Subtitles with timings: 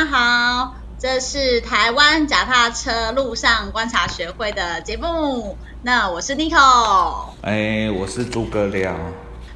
[0.00, 5.58] 家好，这是台湾脚踏车路上观察学会的节目。
[5.82, 8.96] 那我是 Nico，哎，我是诸葛亮。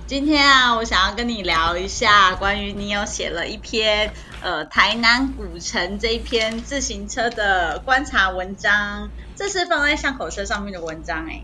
[0.07, 4.13] 今天啊，我想要跟你聊一下关于你有写了一篇
[4.43, 11.43] 呃台南古城这一篇自行车的观察文章，这是放在巷口车上面的文章哎。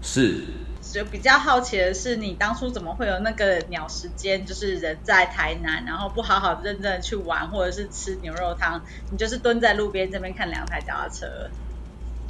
[0.00, 0.44] 是。
[0.92, 8.80] 就比较好奇的是，你当初怎么会有那个鸟时间，就是人在台南，然后不好好认真的去玩，或者是吃牛肉汤，
[9.10, 11.26] 你就是蹲在路边这边看两台脚踏车。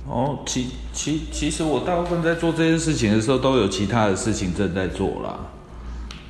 [0.07, 5.39] 哦，其其其实我大部分在做这件事情的时候，都有其他的事情正在做啦。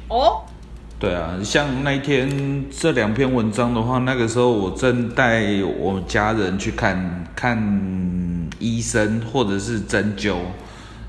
[0.09, 0.43] 哦，
[0.99, 5.45] 对啊，像那一天这两篇文章的话，那个时候我正带
[5.79, 10.37] 我家人去看看医生，或者是针灸。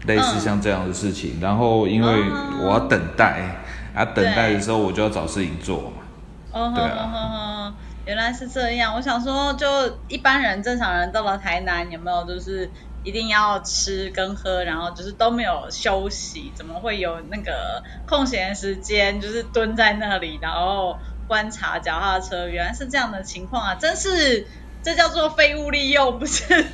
[0.06, 2.24] 类似像这样的事情，然后因为
[2.62, 3.62] 我要等待，
[3.94, 6.04] 啊，等待的时候我就要找事情做嘛。
[6.52, 7.74] 哦，对啊，
[8.06, 8.96] 原来是这样。
[8.96, 9.68] 我想说，就
[10.08, 12.72] 一般人正常人到了台南，有没有就是
[13.04, 22.48] 一定要吃跟喝，然后就是都没有休息，怎么会有那个空闲时间，就是蹲在那里，然后观察脚踏车？
[22.48, 23.76] 原来是这样的情况啊！
[23.76, 24.48] 真是，
[24.82, 26.66] 这叫做废物利用，不是？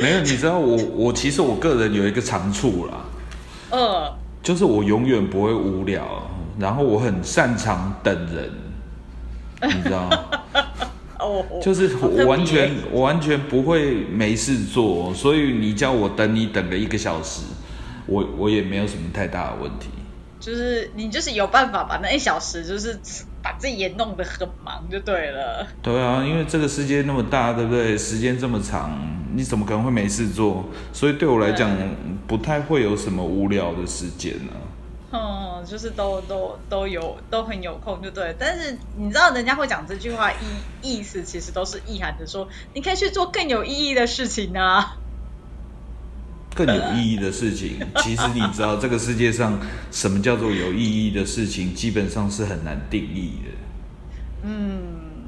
[0.00, 3.04] 没有，你知道我 我其实我个人有一个长处啦，
[3.70, 8.50] 呃，就是我永远不会无聊，然后我很擅长等人，
[9.76, 10.18] 你知道吗？
[11.18, 17.42] 哦，就是我完全我完全不会没事做，所以你叫我等你等个一个小时，
[18.06, 19.88] 我我也没有什么太大的问题。
[20.40, 22.98] 就是你就是有办法把那一小时就是
[23.42, 25.66] 把自己也弄得很忙就对了。
[25.82, 27.98] 对啊，因为这个世界那么大，对不对？
[27.98, 28.98] 时间这么长，
[29.34, 30.64] 你怎么可能会没事做？
[30.92, 31.70] 所以对我来讲，
[32.26, 34.52] 不太会有什么无聊的时间呢。
[35.12, 38.34] 嗯，就是都都都有都很有空就对。
[38.38, 40.36] 但是你知道人家会讲这句话意
[40.82, 44.96] 意思其实都是意涵着说，你可以去做更有意义的事情啊。
[46.54, 49.58] 更有意义的事情，其实你知道，这个世界上
[49.92, 53.50] 什么叫做有意义的事情，基本上是很难定义的。
[54.42, 54.82] 嗯，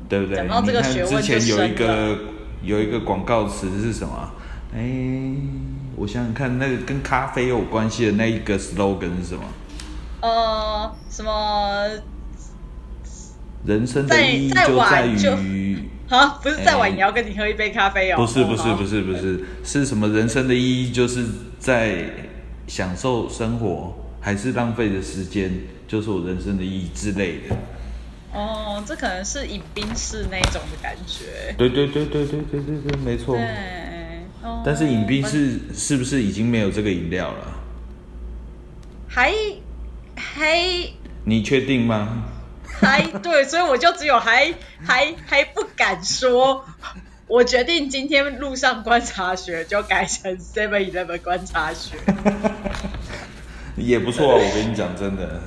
[0.09, 0.43] 对不对？
[0.43, 0.65] 你看
[1.07, 2.19] 之前有一个
[2.63, 4.31] 有一个广告词是什么？
[4.75, 4.83] 哎，
[5.97, 9.43] 我想想看，那个跟咖啡有关系的那一个 slogan 是什么？
[10.21, 11.89] 呃，什么？
[13.65, 15.89] 人生的意义就在于。
[16.09, 18.17] 啊，不是再晚也要跟你喝一杯咖啡哦。
[18.19, 21.25] 不是不是不是不是，是什么人生的意义就是
[21.59, 22.05] 在
[22.67, 25.51] 享受生活，还是浪费的时间
[25.89, 27.57] 就是我人生的意义之类的。
[28.33, 31.55] 哦，这可能是饮冰室那种的感觉。
[31.59, 33.37] 对对对对对对对对，没错。
[33.37, 33.47] 对。
[34.65, 37.61] 但是饮冰室是不是已经没有这个饮料了？
[39.09, 39.33] 还
[40.17, 40.59] 还？
[41.25, 42.25] 你确定吗？
[42.81, 44.53] 还对，所以我就只有还
[44.85, 46.65] 还还不敢说。
[47.29, 51.97] 我决定今天路上观察学就改成 Seven Eleven 观察学，
[53.77, 54.37] 也不错。
[54.37, 55.41] 我跟你讲，真的。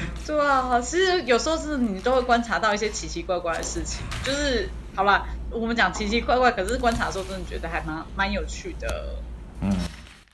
[0.26, 4.04] 对啊，其实有时候是你都会观察到一些奇奇怪怪的事情。
[4.24, 9.16] 就是好吧，我们讲奇奇怪怪，可是观察的时候真的觉得还蛮蛮有趣的。
[9.60, 9.70] 嗯。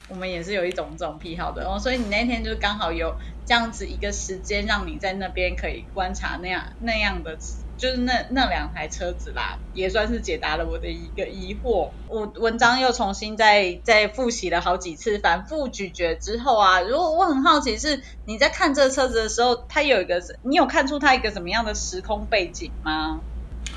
[0.09, 3.15] 我们也是有一种这种癖好的哦，所以你那天就刚好有
[3.47, 7.39] 这样子一个时间，让你在那边可以观察那样那样的，
[7.81, 11.89] 就是那那两台车子啦，也算是解答了我的一个疑惑。
[12.07, 23.19] 我文章又重新再再复习了好几次，反复咀嚼之后啊，如果我很好奇是你在看这车子的时候，它有一个你有看出它一个什么样的时空背景吗？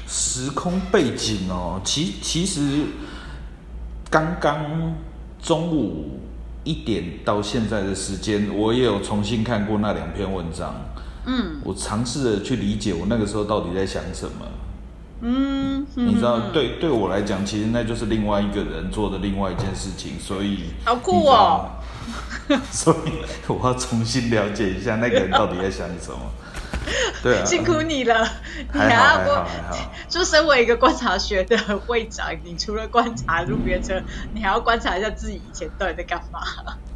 [0.08, 2.86] 时空背景哦，其其实
[4.12, 4.94] 刚刚。
[5.44, 6.22] 中午
[6.64, 10.74] 一点到现在的时间，我也有重新看过那两篇文章。
[11.26, 14.46] 嗯，我尝试着去理解我那个时候到底在想什么。
[15.26, 21.70] 嗯，你知道，对对我来讲，其实那就是另外一个人做的另外一件事情，所以好酷哦。
[22.70, 26.20] 所以我要重新了解一下那个人到底在想什么。
[27.24, 28.28] 对啊，辛苦你了。
[28.70, 29.78] 还好还要还好。
[30.10, 34.02] 就身为一个观察学的会长，你除了观察路边车，
[34.34, 36.42] 你还要观察一下自己以前到底在干嘛。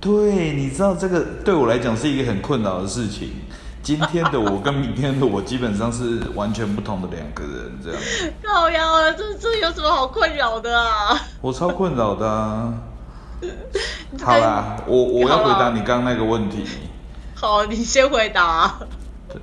[0.02, 3.32] 对，你知道这个对我来讲是一个很困扰的事情。
[3.88, 8.02] 今天的我跟明天的我基本上是完全不同的两个人，这样。
[8.46, 11.18] 好呀，这这有什么好困扰的啊？
[11.40, 12.74] 我超困扰的啊。
[14.22, 16.66] 好啦，我我要回答你刚刚那个问题。
[17.34, 18.78] 好，你先回答。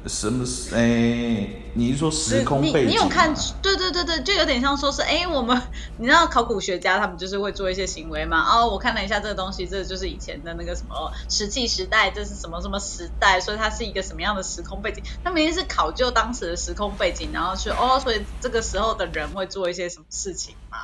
[0.07, 0.47] 什么？
[0.73, 2.89] 哎，你是说时空背景？
[2.89, 3.35] 你有看？
[3.61, 5.61] 对对对对，就有点像说是，哎，我们
[5.99, 8.43] 你知道考古学家他们就是会做一些行为嘛？
[8.43, 13.39] 哦，我看了一下这个东西，这就是以前的那个什么石器时代，这是什么什么时代？
[13.41, 15.05] 所以它是一个什么样的时空背景？
[15.23, 20.79] 他明明是考究当时的时空背景，然后去哦，所以这个时候的人会做一些什么事情嘛？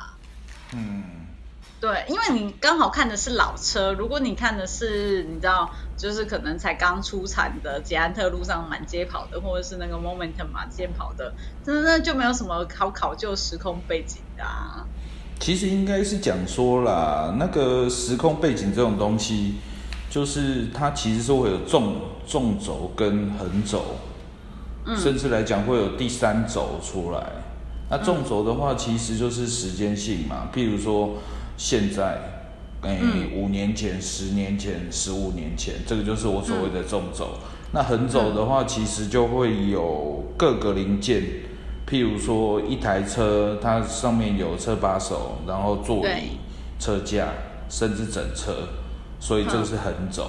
[0.73, 1.20] 嗯。
[1.81, 5.67] 对，因为你刚好看的是老车，如果你看的是你知道，
[5.97, 11.33] 就是可能才刚出产的捷安特路上满街跑的，或者是那个 Momentum 满街跑的，
[11.65, 14.45] 真的就没有什么好考究时空背景的。
[15.39, 19.55] 其实应该是讲说啦，那个时空背景这种东西，
[20.07, 21.95] 就是它其实是会有纵
[22.27, 23.95] 纵轴跟横轴，
[24.95, 27.25] 甚至来讲会有第三轴出来。
[27.89, 31.15] 那纵轴的话，其实就是时间性嘛，譬如说。
[31.63, 32.17] 现在，
[32.81, 32.99] 诶，
[33.35, 37.37] 五年前、十年前、十五年前，这个就是我所谓的纵轴。
[37.71, 41.21] 那横轴的话，其实就会有各个零件，
[41.87, 46.39] 譬如说一台车，它上面有车把手，然后座椅、
[46.79, 47.27] 车架，
[47.69, 48.67] 甚至整车，
[49.19, 50.25] 所以这个是横轴。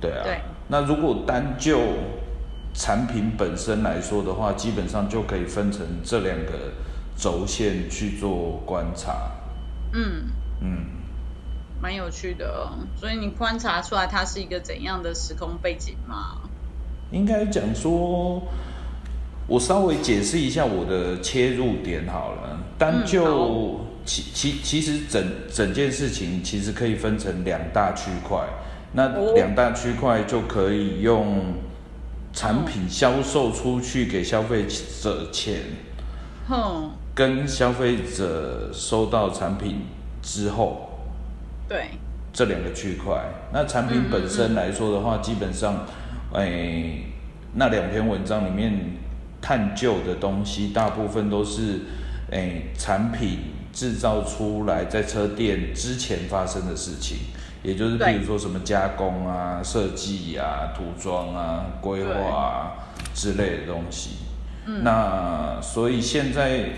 [0.00, 0.24] 对啊。
[0.68, 1.80] 那如果单就
[2.72, 6.52] 产品本身来说的话，基本上就可以分成这两个
[7.16, 9.32] 轴线去做观察。
[9.92, 10.30] 嗯。
[10.62, 10.86] 嗯，
[11.80, 16.38] 蛮有趣的，所以你观察出来它是一个怎样的时空背景吗？
[17.10, 18.40] 应该讲说，
[19.48, 22.58] 我稍微解释一下我的切入点好了。
[22.78, 25.22] 单就其其其实整
[25.52, 28.38] 整件事情其实可以分成两大区块，
[28.92, 31.54] 那两大区块就可以用
[32.32, 34.64] 产品销售出去给消费
[35.02, 35.60] 者钱，
[36.48, 39.82] 哼，跟消费者收到产品。
[40.22, 40.88] 之后，
[41.68, 41.86] 对。
[42.34, 43.22] 这两个区块，
[43.52, 45.84] 那产品本身来说的话，基本上，
[46.32, 46.94] 哎，
[47.56, 48.72] 那两篇文章里面
[49.42, 51.80] 探究的东西，大部分都是
[52.30, 53.38] 哎产品
[53.70, 57.18] 制造出来在车店之前发生的事情，
[57.62, 62.72] 也就是比如说什么加工啊、设计啊、涂装啊、规划啊
[63.12, 64.12] 之类的东西。
[64.64, 66.70] 嗯，那所以现在。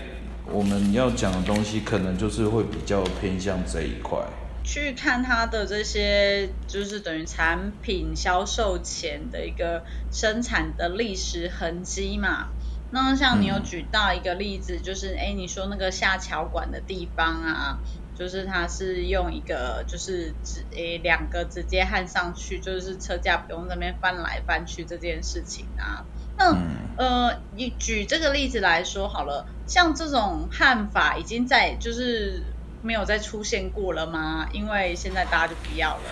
[0.51, 4.19] 我们要讲的东西，可能就是会比较偏向这一块。
[4.63, 12.47] 去看它的这些，就是等于产品销售前的一个生产的历史痕迹嘛。
[12.91, 17.79] 那像你有举到一个例子，就是哎，你说那个下桥管的地方啊，
[18.15, 26.05] 就是它是用一个就是直诶两个直接焊上去，就是车架不用那边翻来翻去这件事情啊。
[26.37, 26.57] 那
[26.97, 32.43] 呃，你举这个例子来说好了，像这种焊法已经在就是
[32.81, 34.47] 没有再出现过了吗？
[34.53, 36.03] 因为现在大家就不要了，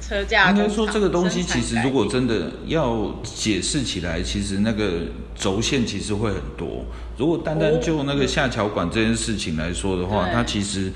[0.00, 0.50] 车架。
[0.50, 5.02] 应该说这个东西其实如果真的要解释起来，其实那个
[5.34, 6.84] 轴线其实会很多。
[7.16, 10.92] 如果单单就那个下桥管这件事情来说的话，它其实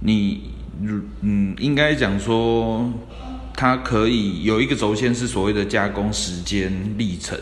[0.00, 0.50] 你
[1.20, 2.90] 嗯应该讲说。
[3.60, 7.38] 它可以有一个轴线是所谓的加工时间历程，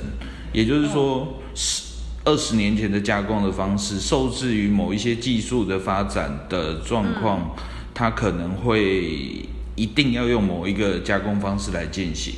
[0.52, 1.84] 也就是说，十
[2.24, 7.54] 二十年前的加工的方式，受制于某一些技术的发展的状况，
[7.94, 12.34] 它可能会一定要用某一个加工方式来进行。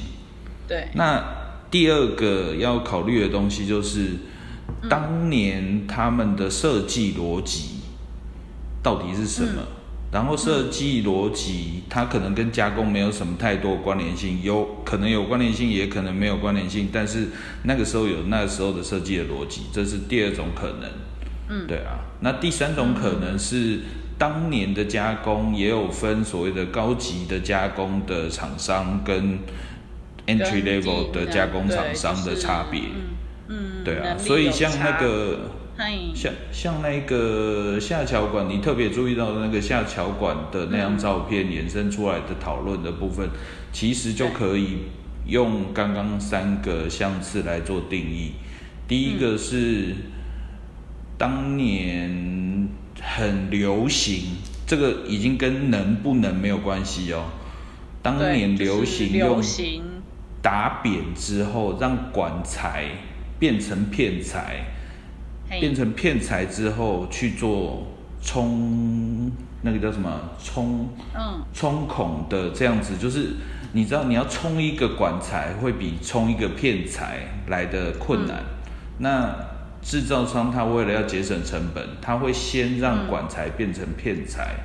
[0.68, 0.88] 对。
[0.92, 1.24] 那
[1.70, 4.10] 第二个要考虑的东西就是，
[4.90, 7.76] 当年他们的设计逻辑
[8.82, 9.62] 到底是什么？
[10.12, 16.88] 然后设计逻辑，它可能跟加工没有什么太多关联性，有可能有关联性，也可能没有关联性。
[16.92, 17.28] 但是
[17.62, 20.90] 那个时候有那个时候的设计的逻辑，这是第二种可能。
[21.48, 22.00] 嗯，对啊。
[22.22, 23.82] 那第三种可能是
[24.18, 29.38] 当年的加工也有分所谓的高级的加工的厂商跟
[30.26, 32.80] entry level 的加工厂商的差别。
[33.46, 34.18] 嗯，对啊。
[34.18, 35.52] 所以像那个。
[36.14, 43.28] 像像那个下桥管，你特别注意到那个下桥管的那张照片衍生出来的讨论的部分，
[43.72, 44.78] 其实就可以
[45.26, 48.32] 用刚刚三个相次来做定义。
[48.86, 49.94] 第一个是
[51.16, 52.68] 当年
[53.00, 57.24] 很流行，这个已经跟能不能没有关系哦。
[58.02, 59.42] 当年流行用
[60.42, 62.86] 打扁之后，让管材
[63.38, 64.76] 变成片材。
[65.58, 67.86] 变成片材之后去做
[68.22, 69.30] 冲，
[69.62, 70.88] 那个叫什么冲？
[71.14, 73.30] 嗯，冲孔的这样子，就是
[73.72, 78.44] 你知道你要冲一个管材会比冲一个片材来的困难。
[78.98, 79.34] 那
[79.82, 84.56] 制造商他为了要节省成本，他会先让管材变成片材，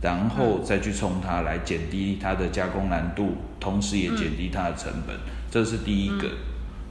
[0.00, 5.14] 然后再去冲它来减低它的加工难度，同时也减低它的成本。
[5.50, 6.28] 这是第一个。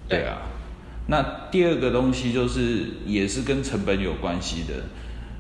[0.08, 0.38] 对啊。
[1.08, 4.86] 那第二个东西就是也是跟成本有关系的，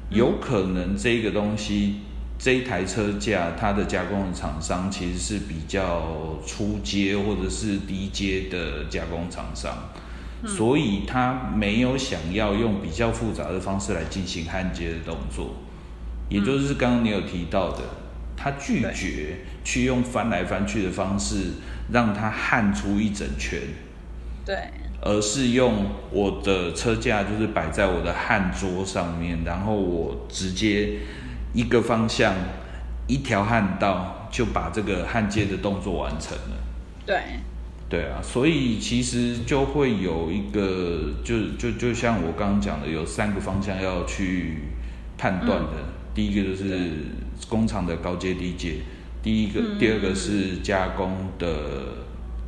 [0.10, 2.01] 有可能这个东西
[2.38, 9.89] 这一台车架它的加工的厂商其实是比较初阶或者是低阶的加工厂商，
[10.46, 15.55] 所以他没有想要用比较复杂的方式来进行焊接的动作，
[16.27, 17.84] 也就是刚刚你有提到的，
[18.36, 21.51] 他拒绝去用翻来翻去的方式
[21.89, 23.62] 让它焊出一整圈，
[24.46, 24.58] 对。
[25.05, 31.00] 而是用我的车架，就是摆在我的焊桌上面，然后我直接
[31.53, 32.33] 一个方向
[33.05, 36.55] 一条焊道就把这个焊接的动作完成了。
[37.05, 37.22] 对，
[37.89, 44.60] 对啊，所以其实就会有一个，就就就像我刚刚讲的，有三个方向要去
[45.17, 45.74] 判断的。
[46.15, 46.91] 第一个就是
[47.50, 48.75] 工厂的高阶低阶，
[49.22, 51.48] 第一个，第二个是加工的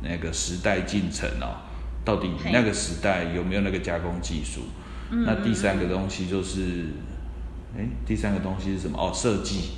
[0.02, 1.65] 那个时代进程哦。
[2.06, 4.60] 到底那个时代有没有那个加工技术？
[5.10, 6.86] 那第三个东西就是，
[7.76, 8.96] 哎，第三个东西是什么？
[8.96, 9.72] 哦，设计。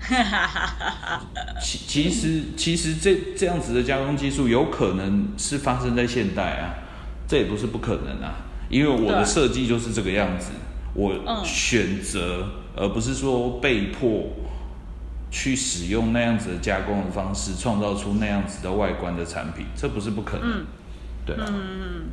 [1.60, 6.74] 其其实其实这这样子的加工技术有可能是发生在现代啊，
[7.26, 10.50] 这也不是不可能啊，因为我的设计就是这个样子，
[10.94, 14.28] 我选择而不是说被迫
[15.30, 20.60] 去使用那样子的加工的方式，创造出那样子的外观的产品，这不是不可能。
[20.60, 20.66] 嗯
[21.36, 22.10] 嗯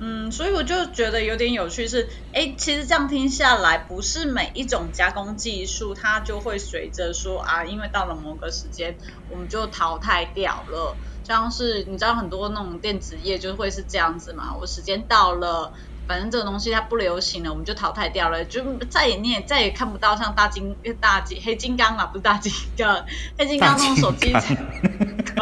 [0.00, 8.96] 嗯，所以我就觉得有点有趣是，哎，其实这样听下来，不是每一种加工技术它就会随着说啊，因为到了某个时间
[9.30, 15.72] 我们就淘汰掉了，像是你知道很多那种电子业就会是这样子嘛，我时间到了。
[16.06, 23.04] 反正这个东西它不流行了，我们就淘汰掉了，就再也你也再也看不到像大金大金黑金刚啊，不是大金刚，
[23.36, 24.32] 黑金刚那种手机，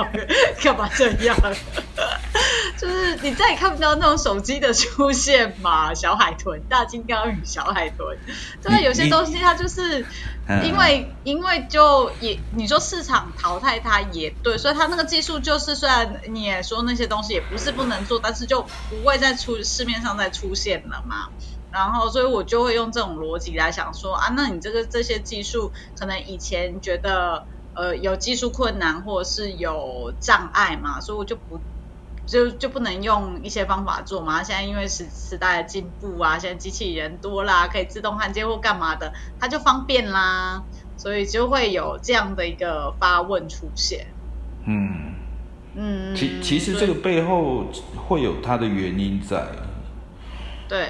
[0.60, 1.36] 干嘛这样？
[2.76, 7.98] 就是你再也看不到那种手机的出现嘛，小海豚、大金刚与小海豚，
[8.62, 10.06] 就是有些东西它就是。
[10.62, 21.16] 因为因为就也你说市场淘汰它也对，所以它那个技术就是虽然你也说那些东西也不是不能做，但是就不会再出市面上再出现了嘛。
[21.68, 31.64] 然后所以我就会用这种逻辑来想说啊，那你这个这些技术可能以前觉得呃有技术困难或者是有障碍嘛，所以我就不。
[32.26, 34.42] 就就不能用一些方法做嘛？
[34.42, 40.62] 现在因为时时代的进步啊，现在机器人多啦，可以自动焊接或干嘛的，它就方便啦，
[40.96, 44.08] 所以就会有这样的一个发问出现。
[44.66, 45.14] 嗯
[45.76, 47.66] 嗯，其其实这个背后
[48.08, 49.46] 会有它的原因在。
[50.68, 50.88] 对，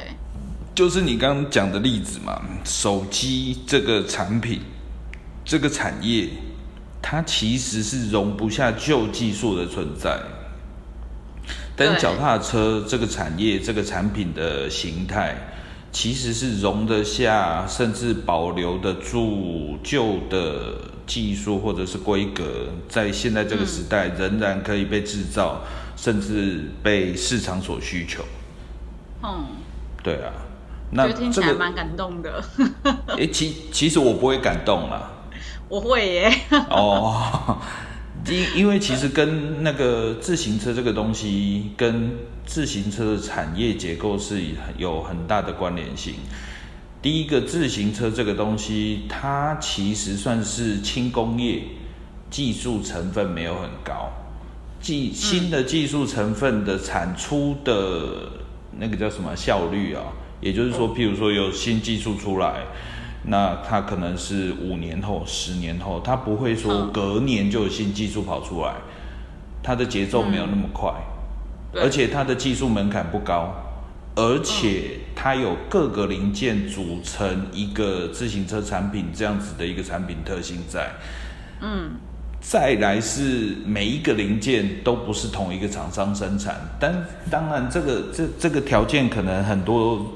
[0.75, 4.63] 就是你刚刚讲的例子嘛，手机这个产品，
[5.45, 6.29] 这个产业，
[7.03, 10.19] 它其实是容不下旧技术的存在。
[11.77, 15.37] 但脚踏车这个产业、这个产品的形态，
[15.93, 20.75] 其实是容得下，甚至保留得住旧的
[21.07, 25.61] 技术或者是规格，在现在这个时代仍然可以被制造，
[25.97, 28.25] 甚至被市场所需求。
[29.23, 29.45] 嗯，
[30.03, 30.33] 对啊，
[30.91, 32.43] 那听起来蛮感动的。
[33.09, 35.11] 哎，其其实我不会感动啦。
[35.69, 36.33] 我会耶。
[36.71, 37.59] 哦。
[38.29, 42.11] 因因为其实跟那个自行车这个东西，跟
[42.45, 44.41] 自行车的产业结构是
[44.77, 46.15] 有很大的关联性。
[47.01, 51.63] 第一个，自行车这个东西，它其实算是轻工业，
[52.29, 54.11] 技术成分没有很高，
[54.81, 58.29] 技新的技术成分的产出的
[58.77, 60.03] 那个叫什么效率啊？
[60.41, 62.65] 也就是说，譬如说有新技术出来。
[63.29, 68.75] 那它可能是五年后、十年后，它不会说隔年就有新技术跑出来，
[69.65, 70.93] 它的节奏没有那么快，
[71.75, 73.53] 而且它的技术门槛不高，
[74.15, 80.89] 而且它有各个零件组成一个自行车产品这样子的一个产品特性在。
[81.61, 81.97] 嗯，
[82.41, 86.95] 再来是每一个零件都不是同一个厂商生产，但
[87.29, 90.13] 当然这个这这个条件可能很多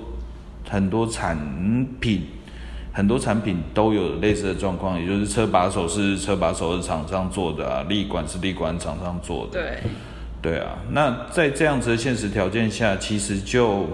[0.68, 1.36] 很多产
[1.98, 2.24] 品。
[2.92, 9.60] 很多产品都有类似的状况，也就是车把手是车把手是厂商做的啊，立管是立管厂商做的。
[9.60, 9.78] 对，
[10.42, 10.78] 对啊。
[10.90, 13.86] 那在这样子的现实条件下，其实就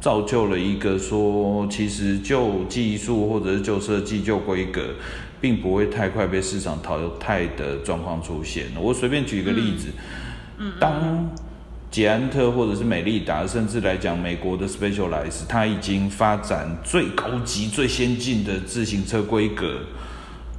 [0.00, 4.82] 造就了一个说，其实旧技术或者是旧设计、旧规格，
[5.40, 8.66] 并不会太快被市场淘汰的状况出现。
[8.80, 9.88] 我随便举一个例子，
[10.58, 11.28] 嗯，当。
[11.90, 19.80] 捷安特或者是美利达，甚至来讲美国的 Specialized，它已经发展最高级、最先进的自行车规格，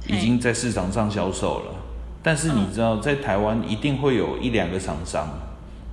[0.06, 1.74] 已经在市场上销售了。
[2.22, 5.26] 但是你知道，在台湾一定会有一两个厂商，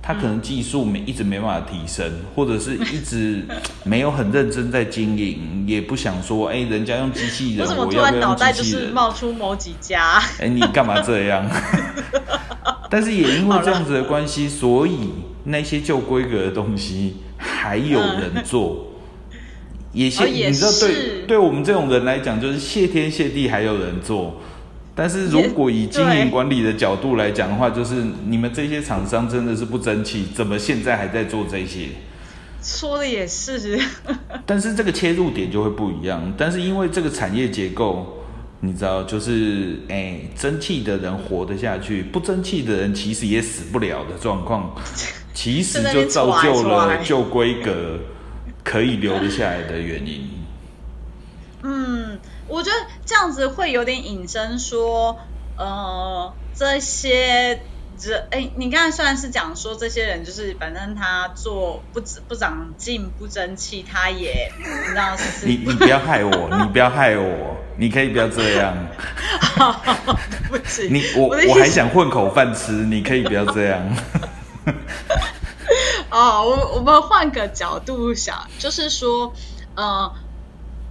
[0.02, 3.42] 他可能技术没一直没办法提升，或者是一直
[3.84, 8.92] 没有很认真在经营，也不想说，哎，人家用机器人，我要不要用机器人？
[8.92, 10.22] 冒出某几家？
[10.38, 11.48] 哎，你干嘛这样？
[12.90, 15.10] 但是也因为这样子的关系， 所以
[15.44, 18.88] 那些旧规格的东西还有人做，
[19.92, 24.36] 也谢，你知道，对，对我们这种人来讲，就是谢天谢地还有人做。
[24.94, 31.88] 但是如果以经营管理的角度来讲的话，就是你们这些厂商真的是不争气，怎么现在还在做这些？
[32.62, 33.80] 说的也是。
[34.44, 36.34] 但是这个切入点就会不一样。
[36.36, 38.19] 但是因为这个产业结构，
[38.60, 44.74] 你知道，就是哎，争气的人活得下去，不争气的人其实也死不了的状况，
[45.34, 47.98] 其实就造就了旧规格
[48.62, 50.28] 可以留得下来的原因。
[51.62, 52.18] 嗯。
[52.52, 52.76] 我觉得
[53.06, 55.16] 这样子会有点引申，说，
[55.56, 57.60] 呃，这些
[58.02, 65.46] 人，哎，你刚才虽然是讲说这些人，就是反正他做不不长进、不争气，他也，你知道是？
[65.46, 68.76] 你你不要害我，你不要害我，你可以不要这样。
[70.48, 73.82] 不起，你我我还想混口饭吃，你可以不要这样。
[76.10, 79.32] 哦，我我们换个角度想，就是说，
[79.74, 80.12] 呃。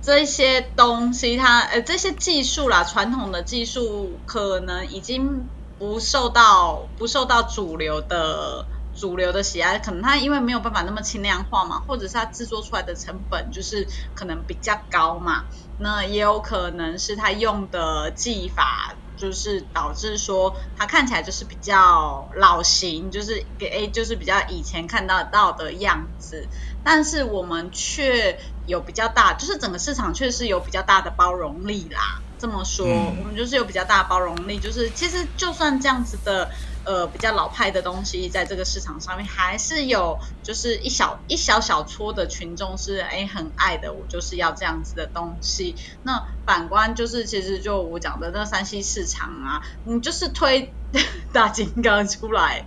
[0.01, 5.45] 这些东西，它呃，这些技术啦，传统的技术可能已经
[5.77, 8.65] 不受到不受到主流的
[8.95, 15.43] 主流的喜爱，可能它因为没有办法那么轻量化嘛，或者是它制作出来的成本就是可能比较高嘛，
[15.79, 18.93] 那也有可能是他用的技法。
[19.19, 26.47] 就是导致说他看起来就是比较老型，就是给 A 就是比较以前看到到的样子，
[26.85, 32.21] 但是我们却有比较大，就是整个市场确实有比较大的包容力啦。
[32.37, 36.49] 这么说，我们就是有比较大的包容力，就是其实就算这样子的。
[36.85, 45.75] 呃，比较老派的东西，在这个市场上面还是有，就是一小一小小撮的群众是哎很爱的，我就是要这样子的东西。
[46.03, 50.73] 那反观就是，其实就我讲的那山西市场啊，你就是推
[51.31, 52.65] 大金刚出来，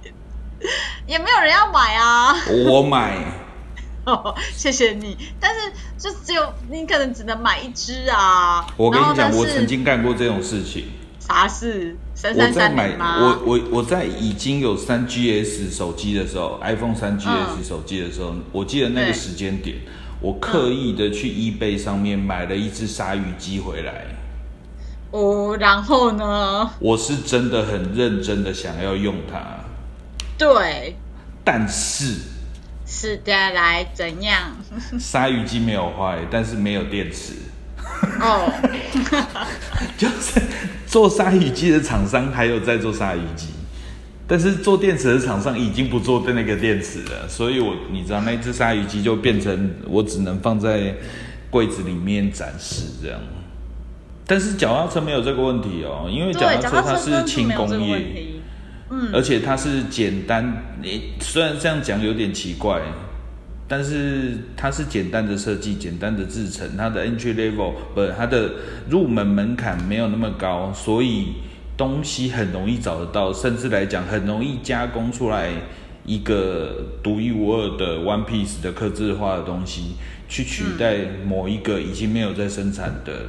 [1.07, 2.37] 也没有人要买啊。
[2.69, 3.17] 我 买，
[4.55, 5.17] 谢谢你。
[5.41, 8.67] 但是就只有你可能只能买一只啊。
[8.77, 10.93] 我跟你讲，我曾经干过这种事情。
[11.19, 11.97] 啥事？
[12.15, 19.79] 我在买我我我在已经有三 GS 手机的时候，iPhone 三 GS 手机的时候，我记得那个时间点，
[20.21, 24.07] 我刻意的去 eBay 上面买了一只鲨鱼机回来。
[25.11, 26.71] 哦，然后呢？
[26.79, 29.65] 我是真的很认真的想要用它。
[30.39, 30.97] 对。
[31.45, 32.15] 但是。
[32.87, 34.57] 是的，来怎样？
[35.01, 37.35] 鲨鱼机没有坏，但是没有电池。
[38.21, 38.53] 哦。
[39.99, 40.41] 就是。
[40.93, 43.47] 做鲨鱼机的厂商还有在做鲨鱼机，
[44.29, 50.95] 但是做电池的厂商已经不做的那个电池了，所以我你知道那只鲨鱼机就变成我只能放在
[51.49, 53.19] 柜子里面展示这样。
[54.27, 58.27] 但是脚踏车没有这个问题哦，因为脚踏车它是轻工业，
[58.91, 62.83] 嗯，而且它是简单，你虽然这样讲有点奇怪。
[63.73, 68.53] 但是它是简单的设计，简单的制成，它的 entry level 不，它的
[68.91, 71.29] 入门门槛没有那么高，所以
[71.75, 75.49] 东西很容易找得到，甚至来讲很容易加工出来
[76.05, 79.95] 一个独一无二的 one piece 的刻字化的东西，
[80.29, 83.25] 去取代某一个已经没有在生产的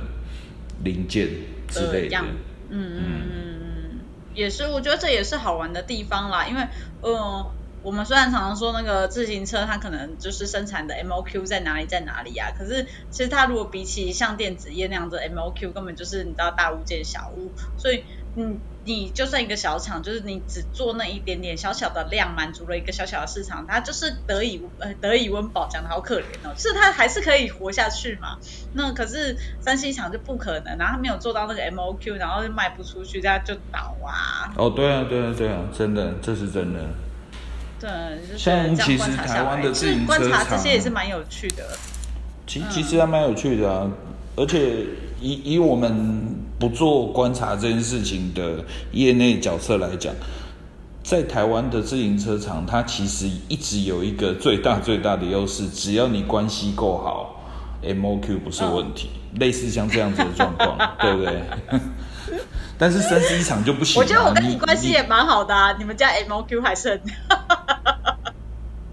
[0.84, 1.29] 零件
[1.69, 2.17] 之类的。
[2.17, 2.27] 嗯
[2.69, 3.99] 嗯嗯嗯，
[4.36, 6.62] 也是，我觉得这也是好玩的地方啦，因为
[7.01, 7.45] 嗯。
[7.84, 12.50] 我们虽然常常说那个自行车，它可能就是生产的 MOQ 在哪里在哪里啊？
[12.58, 17.52] 可是其实它如果比起像电子业那样的 MOQ，根本就是你知道大物件小物。
[17.78, 26.54] 所以，你，你就算一个小厂，就是你只做那一点点小小的量，满足了一个小小的市场，它就是得以呃得以温饱，讲的好可怜哦。
[26.56, 28.38] 是它还是可以活下去嘛？
[28.74, 34.54] 那可是三星厂就不可能，然后它没有做到那个 MOQ，然后就卖不出去，这样就倒啊。
[34.56, 36.80] 哦，对啊，对啊，对啊，真的，这是真的。
[37.84, 41.78] 对，像其实台湾的自行车厂，这些也是蛮有趣的。
[42.48, 43.91] 其其实还蛮有趣的啊，
[44.38, 44.86] 而且
[45.19, 50.13] 以以我们不做观察这件事情的业内角色来讲，
[51.04, 57.43] 在台湾的自行车厂，它其实一直有一个最大最大的优势，只要你关系够好
[57.84, 59.10] ，MOQ 不是问题。
[59.39, 61.41] 类似像这样子的状况，对不对？
[62.78, 64.00] 但是三 C 厂就不行。
[64.00, 67.02] 我觉得我跟你关系也蛮好的啊，你们家 MOQ 还是很。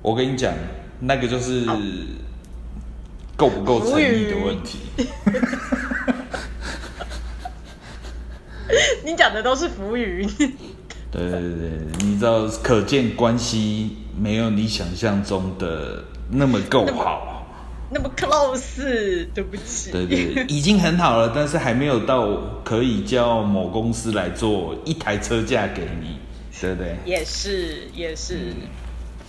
[0.02, 0.54] 我跟你讲，
[1.00, 1.66] 那个就是
[3.36, 4.78] 够不够诚意的问题。
[9.04, 10.26] 你讲的都是浮云。
[11.10, 17.44] 对对对，你知道，可见关系没有你想象中的那么够好，
[17.90, 19.90] 那么 close，对不起。
[19.90, 26.20] 对对，已经很好了，但是还没有到可以叫某公司来做一台车架给你，
[26.60, 26.96] 对不对？
[27.04, 28.54] 也是也是，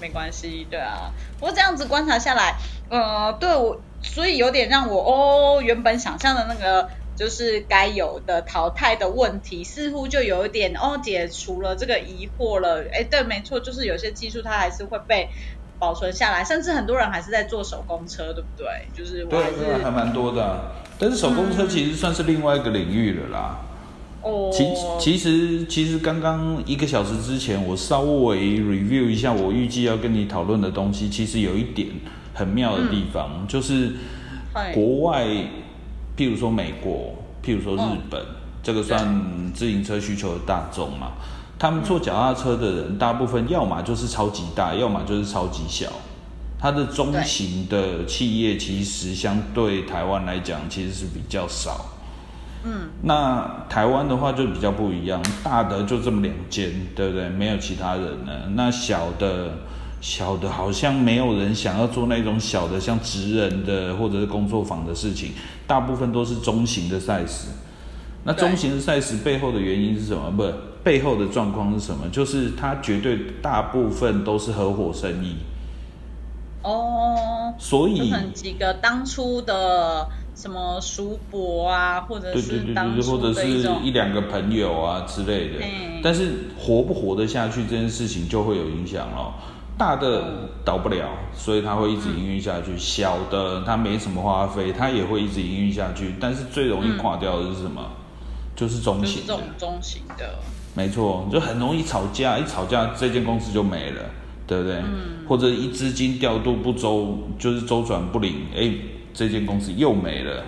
[0.02, 1.14] 没关系，对啊。
[1.40, 2.56] 不过这样子观察下来，
[2.90, 6.90] 呃，对我，所以有点让我哦，原本想象的那个。
[7.14, 12.84] 就是该有的淘汰的问题，似乎就有一点哦解除了这个疑惑了。
[12.92, 15.30] 哎，对，没错，就是有些技术它还是会被
[15.78, 18.66] 保存下来，甚至很多人还是在做手工车，对不对？
[18.96, 20.72] 就是对，对，还蛮多的。
[20.98, 23.60] 但是手工车其实算是另外一个领域了啦。
[24.24, 24.66] 哦，其
[25.00, 31.88] 其实其实刚刚一个小时之前，我稍微 review 一下我预计要跟你讨论的东西，其实有一点
[32.34, 33.94] 很妙的地方，就是
[34.74, 35.28] 国外。
[36.18, 38.22] 譬如说美国，譬如说日本，
[38.62, 41.14] 这个算自行车需求的大众嘛？
[41.58, 45.88] 他们坐脚踏车的人，大部分要么就是超级大，要么就是超级小。
[46.60, 51.86] 它的中型的企业其实相对台湾来讲，其实是比较少。
[52.64, 57.30] 嗯，那台湾的话就比较不一样，大的就这么两间，对不对？
[57.30, 58.50] 没有其他人了。
[58.56, 59.52] 那小的。
[60.04, 65.34] 小的好像没有人想要做那种小的像职人的或者是工作坊的事情，
[65.68, 67.50] 大部分都是中型的赛事。
[68.24, 70.32] 那中型的赛事背后的原因是什么？
[70.32, 70.52] 不，
[70.84, 72.10] 背后的状况是什么？
[72.12, 75.36] 就是它绝对大部分都是合伙生意。
[76.64, 83.48] 哦，所以几个当初的什么叔伯啊，或者是当或者是
[83.84, 85.66] 一两个朋友啊之类的。
[86.04, 89.34] 但是活不活得下去这件事情就会有影响了。
[89.78, 92.78] 大的倒不了，所以它会一直营运下去。
[92.78, 96.14] 小的它没什么花费，它也会一直营运下去。
[96.20, 97.82] 但是最容易垮掉的是什么？
[98.56, 99.40] 就是中型的。
[99.58, 100.36] 中型的。
[100.76, 104.02] 没错，就很容易吵架，一吵架这间公司就没了，
[104.46, 104.76] 对不对？
[104.78, 105.26] 嗯。
[105.28, 108.72] 或者一资金调度不周，就是周转不灵，哎，
[109.14, 110.44] 这间公司又没了。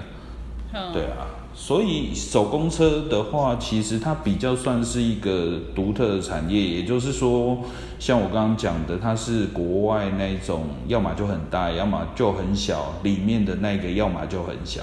[0.74, 0.94] 嗯。
[0.94, 1.28] 对啊。
[1.56, 7.60] 所以手工车的话，其实它比较算是一个独特的产业，也就是说，
[8.00, 14.82] 像我刚刚讲的，它是国外那种，要么就很大，要么就很小，里面的那个要么就很小。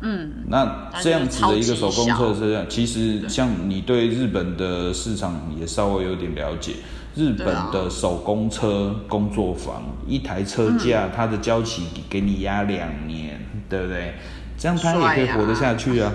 [0.00, 6.72] 嗯，那这样子的一个手工车这样，其实像你对日本的市场也稍微有点了解，
[7.14, 14.14] 日本的手工车工作坊一台车架，它的交期给你压两年，对不对？
[14.58, 16.12] 这样他也可以活得下去啊！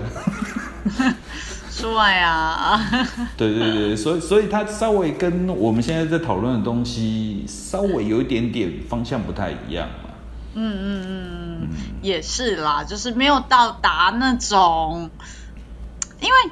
[1.70, 2.80] 帅啊！
[3.36, 10.10] 对对对，所以所以他稍微跟我们现在在讨论的东西稍微有一点点方向不太一样嘛。
[10.54, 11.68] 嗯嗯嗯嗯，
[12.00, 15.10] 也是啦，就是没有到达那种，
[16.20, 16.50] 因为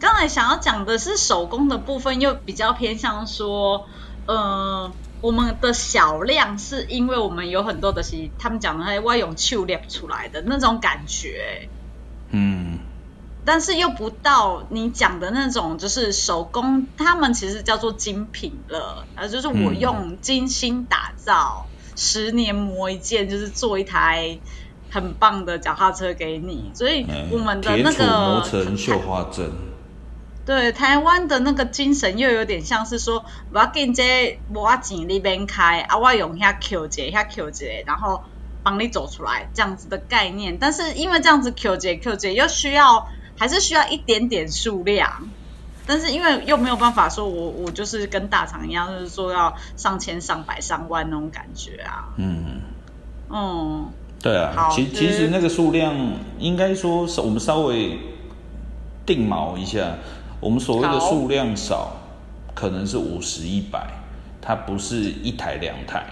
[0.00, 3.86] 刚才想要讲的是手工的部分，又比较偏向说，
[4.26, 4.92] 嗯。
[5.20, 11.68] 我们的小量是因为我们有很多的是他们讲的那外用旧列出来的那种感觉，
[12.30, 12.78] 嗯，
[13.44, 24.38] 但是又不到你讲的那种就是手工，他们其实叫做精品了，呃，就是我用精心打造，十年磨一件，就是做一台
[24.88, 29.50] 很棒的脚踏车给你，所以我们的那个磨成绣花针。
[30.48, 38.22] 对台湾的那个精神又有点像是说，我要跟这我钱那边开啊，我用下 Q 节下 Q 节，然后
[38.62, 40.56] 帮你走出来这样子的概念。
[40.58, 45.28] 但是因为这样子 Q 节 Q 节又需要还是需要一点点数量，
[45.86, 52.08] 但是因为又没有办法说我我就是跟大厂一样，就是说要上千上百上万那种感觉啊。
[52.16, 52.62] 嗯
[53.28, 55.94] 嗯，对啊，其其实那个数量
[56.38, 57.98] 应该说是我们稍微
[59.04, 59.98] 定锚一下。
[60.40, 61.96] 我们所谓的数量少，
[62.54, 63.88] 可能是五十一百，
[64.40, 66.04] 它不是一台两台，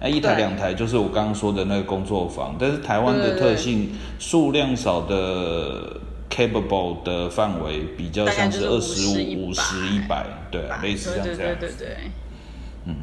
[0.00, 2.56] 那一台两台就是我刚刚说的那个工作坊。
[2.58, 11.36] 但是台湾的特性，数量少的 capable 的范围比较像是二十五、五十、一百，对，类似这样子。
[11.36, 11.96] 对对对，
[12.86, 12.94] 嗯，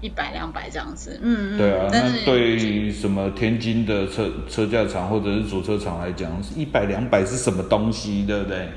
[0.00, 1.58] 一百两百这样子，嗯嗯。
[1.58, 8.68] 对啊，那对什么天津的车车架厂或者是主车厂来讲，一百两百是什么东西，对不对？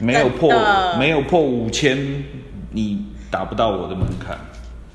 [0.00, 0.52] 没有破，
[0.98, 2.24] 没有破五千，
[2.70, 4.38] 你达不到我的门槛。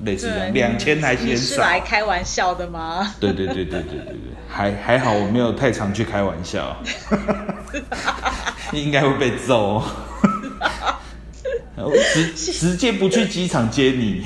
[0.05, 1.55] 类似这样，两千还嫌少。
[1.55, 3.13] 是来开玩笑的吗？
[3.19, 4.15] 对对对对对对对，
[4.47, 6.77] 还还好我没有太常去开玩笑，
[8.71, 9.83] 应该会被揍。
[12.13, 14.23] 直直接不去机场接你。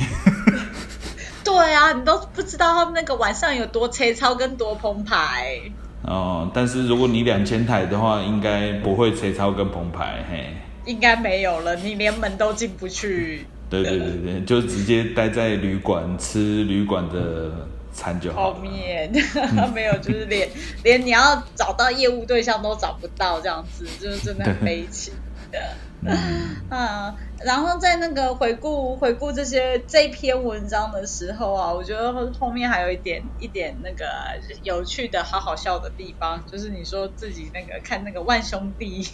[1.43, 5.59] 对啊，你都不知道他们那个晚上有多车超跟多澎湃。
[6.05, 10.53] 哦，但是如果你两千台的话，应该不会垂超跟澎湃，嘿，
[10.85, 13.45] 应该没有了，你连门都进不去。
[13.69, 17.51] 对对对对，就直接待在旅馆吃旅馆的
[17.91, 18.51] 餐就好。
[18.51, 19.11] 泡面
[19.73, 20.47] 没有，就是连
[20.83, 25.13] 连你要找到业务对象都找不到，这样子就是真的很悲情
[25.51, 25.59] 的。
[26.69, 34.05] 嗯，然后在那个回顾回顾这些这篇文章的时候啊，我觉得后面还有一点一点那个
[34.63, 39.07] 有趣的好好笑的地方，就是你说自己那个看那个万兄弟。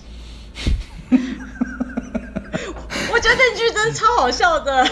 [3.11, 4.87] 我觉得那句真的超好笑的。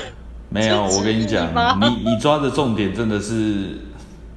[0.50, 3.80] 没有，我跟你讲，你你抓的重点真的是，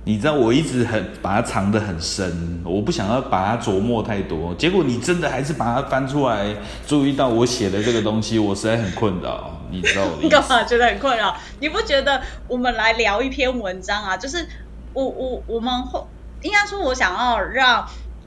[0.04, 4.54] 你知道我一直很把它藏得很深，我不想要把它琢磨太多。
[4.54, 6.54] 结果你真的还是把它翻出来，
[6.86, 9.60] 注意到我写的这个东西，我实在很困扰。
[9.70, 11.36] 你知道我 干嘛觉得很困扰？
[11.60, 14.16] 你不觉得我们来聊一篇文章啊？
[14.16, 14.46] 就是
[14.92, 16.02] 我我我们会
[16.42, 17.86] 应该说，我想要让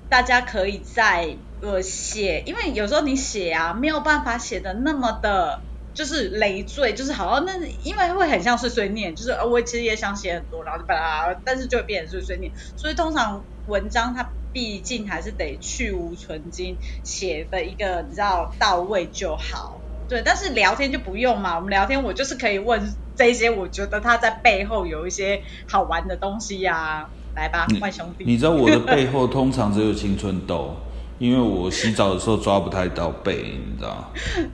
[0.09, 1.35] 大家可以在。
[1.65, 5.61] 呃，写，因为有时候你写啊，没有办法写的那么的，
[5.93, 7.53] 就是累赘，就是好像那，
[7.83, 30.75] 因为会很像碎碎念，就是我其实也想写很多，然后就巴拉，但是就会变成碎碎念，所以通常文章它毕竟还是得去无存精，写的一个你知道到位就好，对，但是聊天就不用嘛，我们聊天我就是可以问这些，我觉得他在背后有一些好玩的东西呀，来吧，坏兄弟，你知道我的背后 通常只有青春痘。
[31.19, 34.11] 因为我洗澡的时候抓不太到背，你知道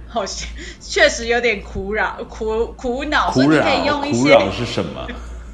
[0.08, 0.48] 好像
[0.80, 4.22] 确实有点苦扰、苦苦恼，所以你可以用一些。
[4.22, 5.08] 苦扰是什么？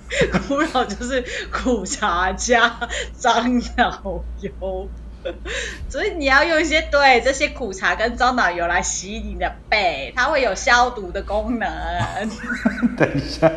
[0.47, 2.79] 苦扰就是苦茶加
[3.17, 4.87] 樟脑油，
[5.89, 11.67] 所以你要用一些对这些苦茶跟樟脑油来洗你的背，它会有消毒的功能。
[12.95, 13.51] 等一下，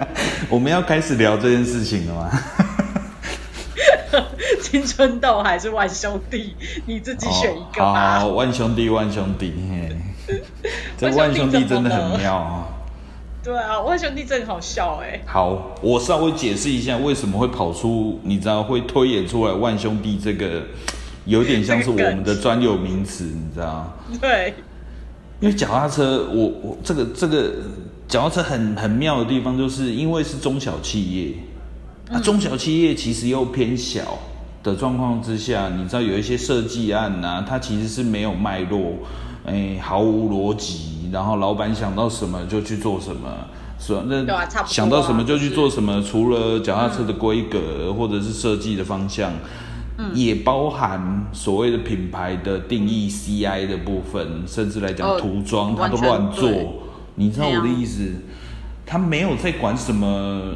[0.48, 2.30] 我们要开始聊这件事情了吗？
[4.62, 6.54] 青春痘还是万兄弟？
[6.86, 8.20] 你自己选一个吧。
[8.20, 9.52] 好，万兄弟，万兄弟，
[10.96, 12.68] 这万兄弟真的很妙啊。
[13.42, 15.20] 对啊，万兄弟真好笑哎。
[15.24, 20.62] 好，我稍微解释一下为什么会跑出，你知道会推演出来万兄弟这个，
[21.24, 24.54] 有点像是我们的专有名词，你知道对。
[25.40, 27.52] 因为脚踏车，我我这个这个
[28.08, 31.34] 脚踏车很很妙的地方，就是因为是中小企业。
[32.10, 34.18] 那中小企业其实又偏小
[34.62, 38.94] 的状况之下，你知道有一些设计案呐，它其实是没有脉络，
[39.44, 43.28] 哎，毫无逻辑，然后老板想到什么就去做什么，
[43.78, 44.02] 是吧？
[44.06, 49.30] 那想到什么就去做什么，除了脚踏车的规格或者是设计的方向，
[50.14, 56.50] 也包含所谓的品牌的定义 CI 的部分，甚至来讲涂装，他都乱做。
[57.16, 58.14] 你知道我的意思？
[58.86, 60.54] 他没有在管什么。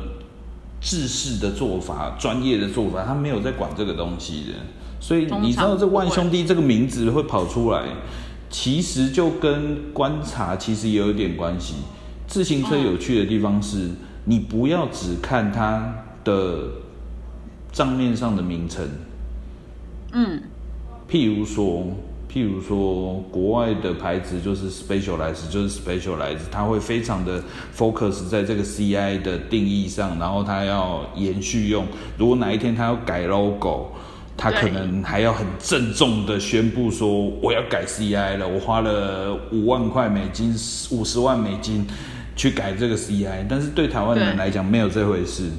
[0.83, 4.55] 制式的做法，专业的做法，他没有在管这个东西的，
[5.01, 7.85] 所以你知道这万兄弟这个名字会跑出来，
[8.51, 11.77] 其实就跟观察其实也有点关系。
[12.27, 13.90] 自行车有趣的地方是，
[14.25, 16.68] 你不要只看它的
[17.71, 18.87] 账面上的名称，
[20.12, 20.42] 嗯，
[21.09, 21.87] 譬如说。
[22.33, 27.42] 譬如说，国外的牌子就是 specialized，就是 specialized，它会非常的
[27.77, 31.87] focus 在这个 CI 的定义上，然后它要延续用。
[32.16, 33.88] 如果哪一天它要改 logo，
[34.35, 37.07] 它可能还要很郑重的宣布说
[37.42, 40.55] 我要改 CI 了，我花了五万块美金、
[40.90, 41.87] 五十万美金
[42.35, 43.45] 去改这个 CI。
[43.47, 45.51] 但是对台湾人来讲没有这回事，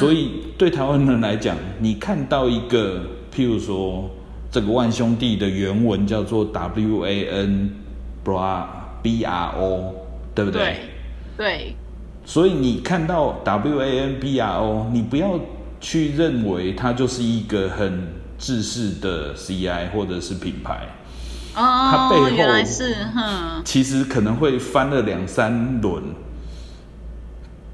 [0.00, 4.08] 所以对台湾人来讲，你看到一个譬如说。
[4.54, 7.70] 这个万兄弟的原文叫做 W A N
[9.02, 9.92] B R O，
[10.32, 10.76] 对不对？
[11.36, 11.74] 对。
[12.24, 15.40] 所以你看到 W A N B R O，你不要
[15.80, 18.06] 去认为它就是一个很
[18.38, 20.86] 制式的 C I 或者是品牌。
[21.56, 26.00] 哦，它背后原来是，哼，其实可能会翻了两三轮。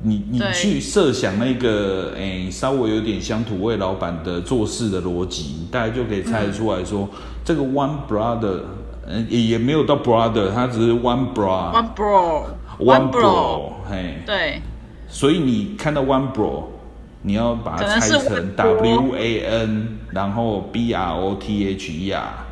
[0.02, 7.06] 你你去设想那个诶，稍微有点乡土味老板的做事的逻辑，大家就可以猜得出来说，
[7.44, 8.60] 这个 One Brother，
[9.06, 14.62] 嗯，也也没有到 Brother，他只是 One Bro，One Bro，One Bro，嘿，对，
[15.06, 16.64] 所以你看到 One Bro，
[17.20, 22.46] 你要把它拆成 W A N，然后 B R O T H E R，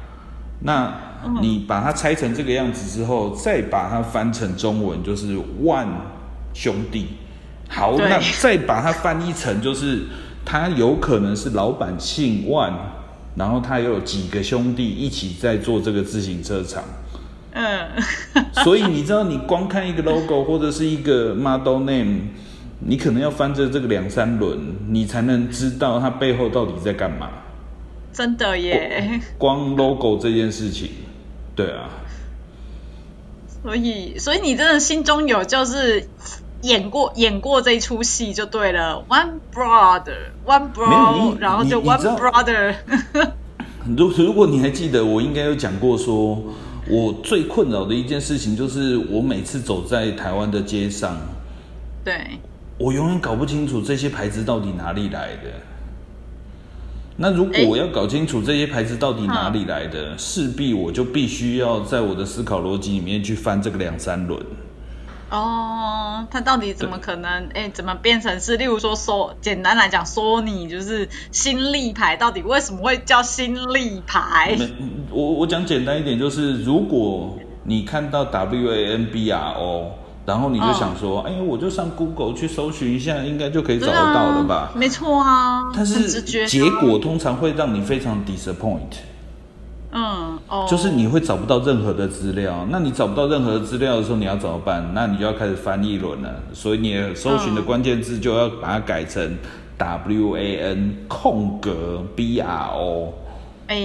[0.60, 0.94] 那
[1.40, 5.34] 你把它拆成这个样子之后，再把它翻成中文，就是
[5.64, 5.88] One
[6.52, 7.06] 兄弟。
[7.68, 10.02] 好，那再把它翻译成，就是
[10.44, 12.72] 他有可能是老板姓万，
[13.36, 16.82] 然后他有几个兄弟一起在做这个自行车厂。
[17.52, 17.88] 嗯，
[18.64, 22.20] 所以你知道，你光看一个 logo 或者是一个 model name，
[22.80, 27.28] 你可能要翻着这个两三轮，你才能知道它背后到底在干嘛。
[28.12, 29.20] 真的耶！
[29.36, 30.90] 光 logo 这件事情，
[31.54, 31.88] 对啊。
[33.62, 36.08] 所以，所以你真的心中有就是
[36.62, 42.74] 演过演过这一出戏就对了，One Brother，One Bro，然后就 One Brother。
[43.96, 46.42] 如如果你还记得，我应该有讲过，说
[46.88, 51.16] 我最困扰的一件事情就是，我每次走在台湾的街上，
[52.04, 52.38] 对，
[52.76, 55.50] 我永远搞不清楚这些牌子到底哪里来的。
[57.16, 64.40] 那如果我要搞清楚这些牌子到底哪里来的，势必我就必须要在我的思考逻辑里面去翻这个两三轮。
[65.30, 67.48] 哦，它到底怎么可能？
[67.54, 68.56] 哎，怎么变成是？
[68.56, 74.56] 例如说，说简单来讲，说你就是新力牌，到底为什么会叫新力牌？
[75.10, 79.92] 我我讲简单一点，就是如果你看到 W A N B R O，
[80.24, 84.70] 然后你就想说，哎，我就上 Google 去搜寻一下，应该就可以找得到了吧？
[84.74, 88.96] 没错啊，但是结果通常会让你非常 disappoint。
[89.90, 94.90] 嗯，哦，就是你会找不到任何的资料，那你找不到任何的资料的时候，你要怎么办？
[94.94, 96.34] 那你就要开始翻译轮了。
[96.52, 99.36] 所以你搜寻的关键字就要把它改成
[99.78, 103.14] W A N 空格 B R O，
[103.68, 103.78] 哎，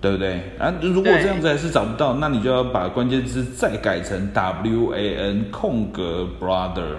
[0.00, 0.42] 对不对？
[0.58, 6.96] 啊，如果这样子还是找不到，那你就要把关键字再改成 W A N 空格 Brother。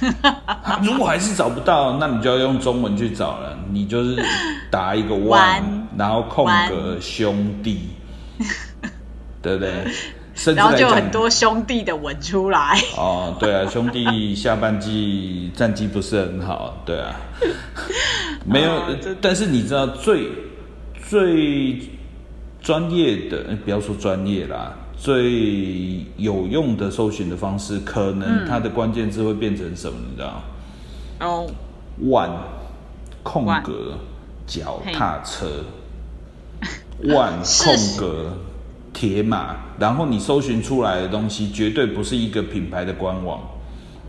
[0.84, 3.58] 如果还是找不到，那你就要用中文去找了。
[3.72, 4.16] 你就是
[4.70, 7.80] 打一个 one，然后空格兄弟，
[9.42, 9.84] 对不对？
[10.54, 12.78] 然后就很多兄弟的文出来。
[12.96, 17.16] 哦，对啊，兄弟下半季战绩不是很好，对啊，
[18.46, 18.80] 没有。
[19.20, 20.30] 但是你知道最
[21.08, 21.80] 最
[22.60, 24.72] 专业的，不要说专业啦。
[24.96, 29.98] 最有用的搜寻的方式，可能它的关键字会变成什么？
[30.10, 30.42] 你知道
[31.20, 31.46] 哦
[32.02, 32.30] ，one
[33.22, 33.96] 空格
[34.46, 35.46] 脚踏车
[37.02, 38.38] ，one 空格
[38.92, 43.40] 铁马，然后你搜寻出来的东西绝对不是一个品牌的官网，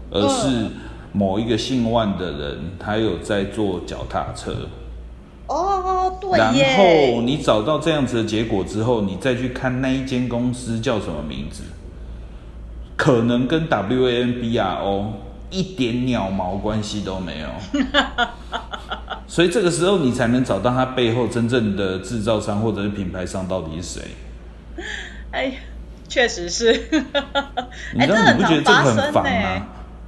[0.10, 0.68] 而是
[1.12, 4.68] 某一个姓万的人，他有在做脚踏车。
[5.48, 11.64] 哦，对然后你找到这样子的结果之后，你再去看那一间公司叫什么名字，
[12.96, 15.14] 可能跟 W A N B R O
[15.50, 17.48] 一点鸟毛关系都没有。
[19.30, 24.02] 所以这个时候你才能找到它背后真正的制造商或者是品牌商到底是谁。
[25.30, 25.54] 哎，
[26.08, 26.74] 确实是。
[27.94, 29.68] 你知道你不觉得这个很烦吗？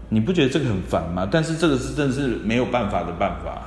[0.09, 1.27] 你不觉得这个很烦吗？
[1.31, 3.61] 但是这个是真的是没有办法的办法。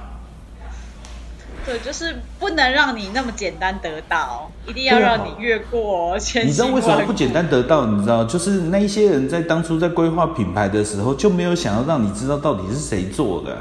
[1.64, 7.86] 对，就是不能让你那么简单得到，一定要让你越过千你知道为什么不简单得到？
[7.86, 13.56] 你知道，就是那一些人在当初在规划品牌的时候，就没有想要让你知道到底是谁做的，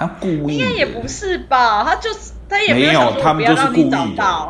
[0.00, 0.56] 他故意。
[0.56, 1.84] 应该也不是吧？
[1.84, 4.48] 他就是他也没有，他们就是故意的。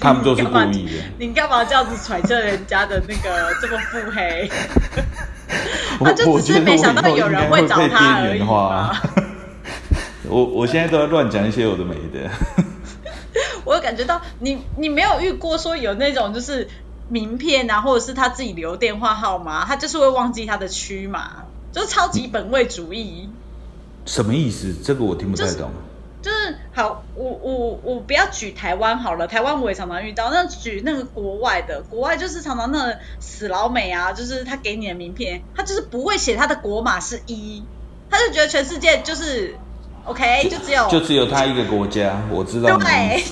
[0.00, 0.92] 他们就是故意的。
[1.18, 4.50] 你干嘛这样子揣测人家的那个这么腹黑？
[6.02, 8.42] 他就只是没想到有人会找他而已
[10.28, 12.30] 我我现在都在乱讲一些有的没的。
[13.64, 16.68] 我有感觉到你你没有遇过说有那种就是
[17.08, 23.28] 名片啊，或者是他自己留电话号码，他就是会忘记他的区码，就是超级本位主义。
[24.10, 24.74] 什么意思？
[24.82, 25.70] 这个我听不太懂。
[26.20, 30.30] 就是好，我我我不要举台湾好了，台湾我也常常遇到。
[30.30, 37.62] 那举那个国外的，国外就是常常那死老美啊，就是他给你的名片，他就是不会写他的国码是一，
[38.10, 39.54] 他就觉得全世界就是。
[40.06, 42.76] OK，就只有就只有他一个国家，我知道。
[42.78, 43.22] 对，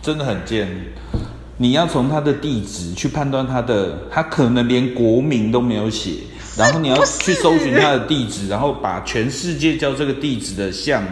[0.00, 0.68] 真的很贱。
[1.56, 6.20] 你要从他的地址去判断他的，他可能连国名都没有写，
[6.56, 11.02] 然后你要去搜寻他的地址，然后把全世界叫这个地址的像。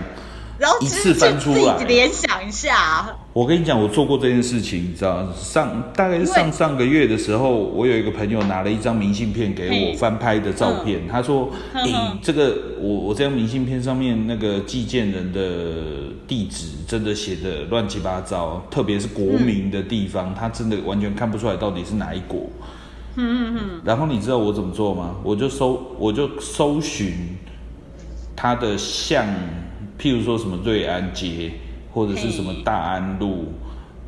[0.59, 3.16] 然后一次翻出来，联想一下。
[3.33, 5.26] 我跟你讲，我做过这件事情，你知道？
[5.33, 22.38] 上大概是上上个月的时候，我有一个朋友拿了一张明信片给我翻拍的照片，他说：“哎，这个我我这张明信片上面那个寄件人的地址真的写的乱七八糟，特别是国名的地方，他真的完全看不出来到底是哪一国。”
[23.16, 23.80] 嗯嗯嗯。
[23.84, 25.16] 然后你知道我怎么做吗？
[25.22, 27.12] 我就搜，我就搜寻
[28.34, 29.26] 他的像。
[29.98, 31.52] 譬如说什么瑞安街，
[31.92, 33.52] 或者是什么大安路，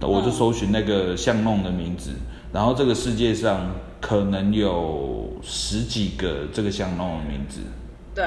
[0.00, 2.12] 我就搜寻那个巷弄的名字，
[2.50, 7.60] 然后这个世界上可能有十几个这个巷弄的名字，
[8.14, 8.24] 对，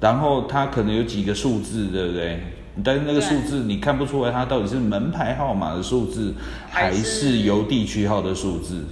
[0.00, 2.40] 然后它可能有几个数字，对不对？
[2.82, 6.32] 但是那个数字你看不出来它到底是门牌号码的数字，
[6.70, 8.82] 还是邮地区号的数字，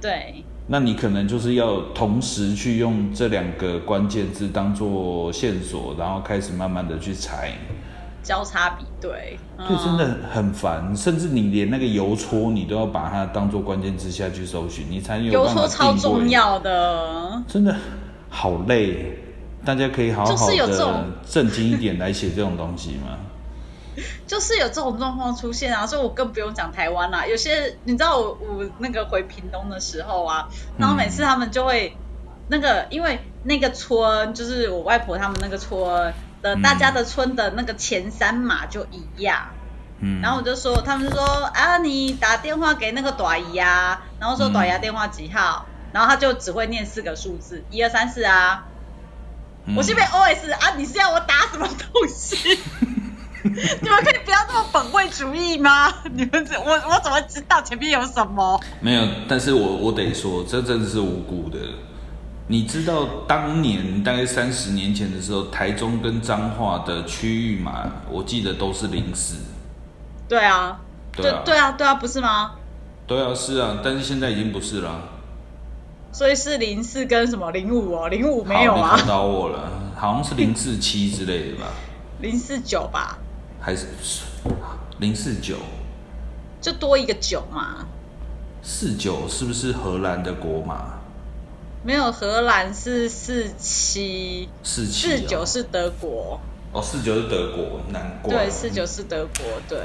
[0.00, 0.44] 对。
[0.72, 7.52] 那你可能就是要同时去用这两个关键字当做线索，然后开始慢慢的去猜。
[8.22, 10.96] 交叉比对，对，真的很烦。
[10.96, 17.76] 甚至你连那个邮戳，你都要把它当做关键字下去搜寻，你才有邮戳超重要的，真的
[18.30, 19.18] 好累。
[19.66, 23.18] 大家可以好好的正经一点来写这种东西吗？
[24.26, 27.26] 就是有这种状况出现啊，所以我更不用讲台湾啦。
[27.26, 31.96] 有些你知道，我我那个回屏东的时候啊，然后每次他们就会
[32.48, 36.12] 那个，因为那个村就是我外婆他们那个村
[36.42, 39.48] 的，大家的村的那个前三码就一样。
[40.00, 40.20] 嗯。
[40.20, 48.66] 然后我就说，他们就说啊，你打电话给那个短姨啊，然后说短姨电话几号，然后他就只会念四个数字，一二三四啊。
[49.76, 52.58] 我这边 O S 啊，你是要我打什么东西？
[53.82, 55.92] 你们可以不要这么本位主义吗？
[56.14, 58.60] 你们我我怎么知道前面有什么？
[58.80, 61.58] 没有，但是我我得说，这真的是无辜的。
[62.48, 69.36] 你知道当年大概三十年前的时候，台中跟彰化的区域嘛，我记得都是零四。
[70.28, 70.80] 对啊，
[71.12, 72.52] 对啊，对啊，对啊，不是吗？
[73.06, 75.08] 对啊，是啊，但是现在已经不是了。
[76.12, 78.08] 所以是零四跟什么零五哦？
[78.08, 78.96] 零五没有啊？
[78.98, 81.66] 考到我了，好像是零四七之类的吧？
[82.20, 83.18] 零四九吧？
[83.62, 83.86] 还是
[84.98, 85.56] 零四九，
[86.60, 87.86] 就多一个九嘛。
[88.60, 90.98] 四九是不是荷兰的国码？
[91.84, 96.40] 没有，荷兰是四七，四七四九是德国。
[96.72, 98.46] 哦，四九是德国，难怪。
[98.46, 99.78] 对，四九是德国，对。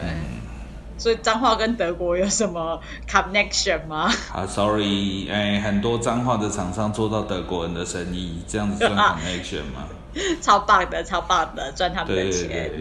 [1.00, 4.12] 所以脏话跟德国有什么 connection 吗？
[4.34, 9.88] 啊，sorry，哎，很多脏话的厂商做到德国人的生意，这样子算 connection 吗？
[10.42, 12.72] 超棒的，超棒的，赚他们的钱。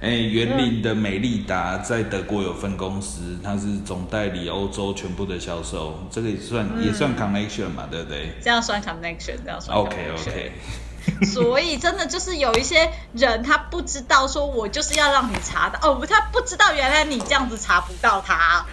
[0.00, 8.32] 哎，园林的美利达在德国有分公司，它是总代理欧洲全部的销售，这个也算也算 connection 嘛，对不对？
[8.42, 10.52] 这样算 connection，这样算 OK OK。
[11.24, 18.66] 所以真的就是有一些人他不知道说，我就是要让你查到哦，他不知道原来你这样子查不到他，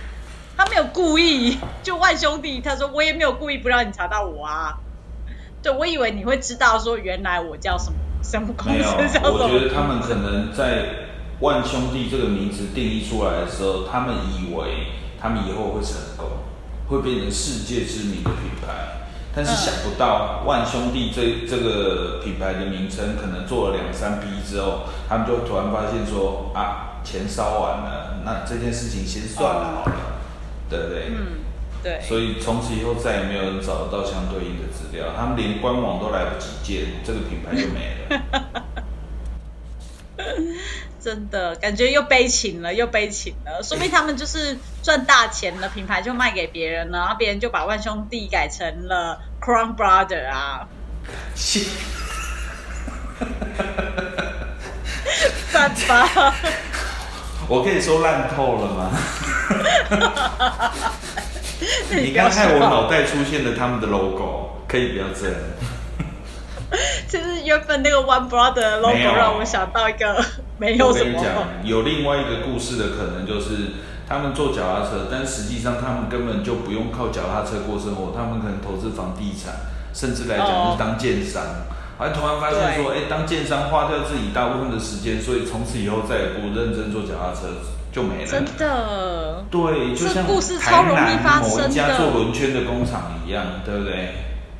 [0.58, 1.60] 他没有故意。
[1.84, 4.80] 就万兄弟他说我也没有故意不让你查到我啊。
[5.62, 9.30] 对，我以为你会知道说原来我叫什么什么公司叫什么。
[9.30, 10.86] 我觉得他们可能在
[11.40, 14.88] 万兄弟这个名字定义出来的时候，他们以为
[15.20, 16.28] 他们以后会成功，
[16.88, 29.96] 会变成世界知名的品牌，但是想不到万兄弟这这个品牌的名称可能做了两三批之后，他们就突然发现说啊，钱烧完了，那这件事情先算了好了，
[30.70, 31.12] 对不对？
[31.12, 31.44] 嗯。
[31.84, 38.64] 对，所以从此以后再也没有人找得到相对应的资料，他们连官网都来不及建，这个品牌就没了。
[41.04, 43.62] 真的感觉又悲情了，又悲情了。
[43.62, 50.70] 说明他们就是赚大钱了，品牌就卖给别人了，然后别人就把万兄弟改成了 Crown Brother 啊。
[55.52, 55.68] 哈
[56.06, 56.34] 哈
[57.48, 58.90] 我可以说烂透了吗？
[61.96, 65.36] 你刚害我脑袋出现了他们的 logo，可以不要这样。
[67.08, 70.24] 就是原本那个 One Brother logo 让我想到一个
[70.58, 71.12] 没有什么。
[71.18, 71.34] 我跟你讲，
[71.64, 73.74] 有另外一个故事的可能就是
[74.10, 79.54] 他们坐脚踏车，但实际上他们根本就不用靠脚踏车过生活，他们可能投资房地产，
[79.94, 81.44] 甚至来讲是当建商。
[82.00, 87.54] 还突然发现说，哎，当建商花掉自己大部分的时间，所以从此以后再也不认真做脚踏车。
[87.94, 88.28] 就没了。
[88.28, 89.46] 真的。
[89.52, 90.26] 对，就像
[90.60, 94.10] 台南某一家做轮圈的工厂一样，对不对？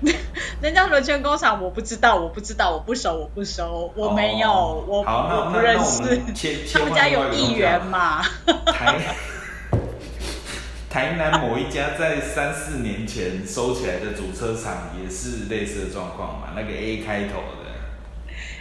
[0.62, 4.50] 人家轮圈工厂我不知道，我不知道，我不熟，我不熟，我没有，
[4.88, 6.22] 我我不认识。
[6.74, 8.22] 他们家有议员嘛？
[8.66, 9.00] 台
[10.92, 16.50] 台南某一家在三四年前收起来的主车厂也是类似的状况嘛？
[16.56, 17.72] 那个 A 开头的。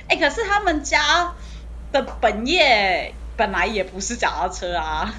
[0.09, 1.33] 哎，可是他们家
[1.91, 3.13] 的本业。
[3.37, 5.13] 本来也不是脚踏车啊，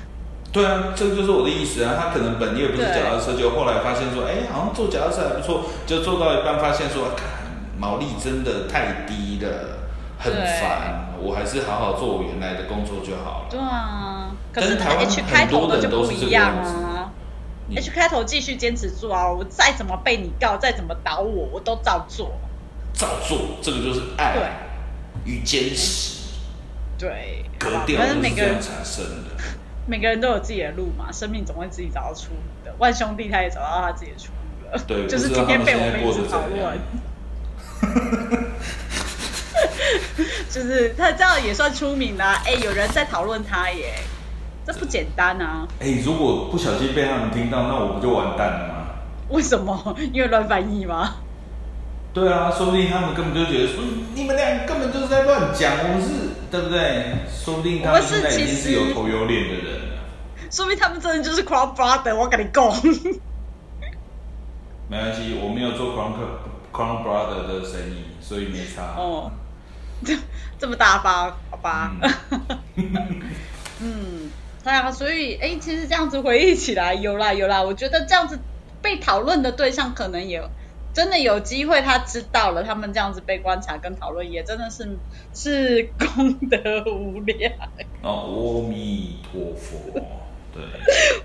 [0.51, 1.95] 对啊，这个就是我的意思啊。
[1.99, 7.09] 他可能本也不是脚踏车，就后来发现说，哎，好像做脚踏车还不错，就做到一半发现说，
[7.77, 9.79] 毛利真的太低了，
[10.19, 11.09] 很烦。
[11.19, 13.47] 我还是好好做我原来的工作就好了。
[13.49, 17.09] 对啊，可是台湾很多的就不一样啊。
[17.73, 22.33] H 开头继续坚持做啊，我再怎么被你告，再怎么倒我，我都照做。
[22.93, 24.35] 照做，这个就是爱
[25.25, 26.22] 与坚持。
[27.03, 27.43] 对，
[27.97, 29.31] 反正每个人产生的，
[29.85, 32.73] 每个人都有自己的路嘛，生命总会自己找到出路的。
[32.77, 34.37] 万兄弟他也找到他自己的出路
[34.71, 36.79] 了，对，就是今天被我们一直讨论。
[40.49, 43.95] 就是他这样也算出名啦，哎，有人在讨论他耶，
[44.65, 45.67] 这不简单啊！
[45.81, 48.75] 哎，如果不小心被他们听到，那我不就完蛋了吗？
[49.27, 49.93] 为什么？
[50.13, 51.15] 因为乱翻译吗？
[52.13, 53.83] 对啊，说不定他们根本就觉得说，
[54.13, 56.07] 你们俩根本就是在乱讲，我们是。
[56.53, 57.15] 对不对？
[57.43, 59.97] 说不定他们现在已经是有头有脸的人了。
[60.51, 62.63] 说明他们真的就是 Crown Brother，我跟你讲。
[64.87, 66.13] 没关系，我没有做 Crown
[66.71, 68.93] Crown Brother 的生意，所以没差。
[68.95, 69.31] 哦，
[70.05, 70.15] 这
[70.59, 71.95] 这么大方，好吧？
[73.79, 74.29] 嗯，
[74.63, 78.37] 对啊，所以哎，其实这样子回忆起来，有啦有啦，我觉得这样子
[78.79, 80.47] 被讨论的对象可能也
[80.93, 84.97] 真的有机会，他知道了，他们这样子被观察跟讨论，也真的是
[85.33, 87.51] 是功德无量。
[88.03, 89.99] 哦，阿弥陀佛。
[90.53, 90.63] 对，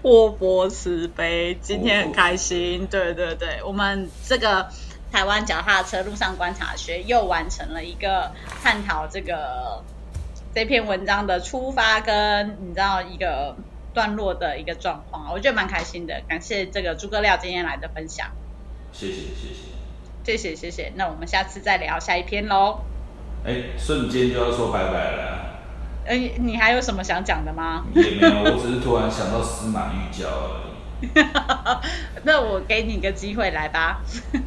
[0.01, 2.87] 我佛慈悲，今天很开心。
[2.87, 4.71] 对对对，我们这个
[5.13, 9.85] 台湾脚踏车路上观察学又完成了一个探讨这个
[10.55, 13.55] 这篇文章的出发跟你知道一个
[13.93, 16.23] 段落的一个状况，我觉得蛮开心的。
[16.27, 18.29] 感谢这个诸葛亮今天来的分享，
[18.93, 19.65] 谢谢谢谢，
[20.25, 22.81] 谢谢谢谢，那我们下次再聊下一篇喽。
[23.45, 25.61] 哎，瞬间就要说拜拜了。
[26.07, 27.85] 哎，你还有什么想讲的吗？
[27.95, 31.09] 也没有，我只是突然想到司马玉娇而已。
[32.25, 34.03] 那我给你个机会来吧。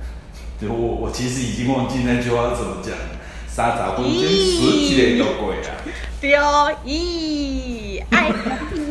[0.60, 3.18] 对我我其实已经忘记那句话怎么讲了，
[3.48, 5.72] 沙杂不跟世界年有鬼啊。
[6.20, 8.30] 对哦，咦，爱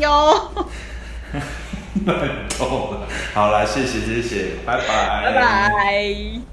[0.00, 0.50] 哟。
[2.06, 2.12] 太
[2.58, 3.08] 逗了。
[3.34, 5.22] 好了，谢谢谢谢，拜拜。
[5.24, 6.49] 拜拜。